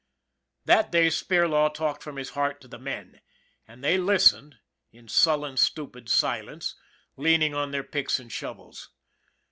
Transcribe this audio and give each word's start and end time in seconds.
That 0.65 0.91
day 0.91 1.09
Spirlaw 1.09 1.71
talked 1.75 2.01
from 2.01 2.15
his 2.15 2.31
heart 2.31 2.59
to 2.61 2.67
the 2.67 2.79
men, 2.79 3.21
and 3.67 3.83
they 3.83 3.99
listened 3.99 4.57
in 4.91 5.07
sullen, 5.07 5.57
stupid 5.57 6.09
silence, 6.09 6.73
leaning 7.17 7.53
on 7.53 7.69
their 7.69 7.83
picks 7.83 8.17
and 8.19 8.31
shovels. 8.31 8.89